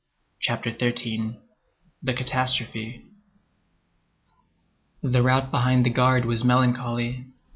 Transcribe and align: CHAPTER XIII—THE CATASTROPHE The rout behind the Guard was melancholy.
CHAPTER 0.39 0.75
XIII—THE 0.75 2.13
CATASTROPHE 2.15 3.03
The 5.03 5.21
rout 5.21 5.51
behind 5.51 5.85
the 5.85 5.91
Guard 5.91 6.25
was 6.25 6.43
melancholy. 6.43 7.27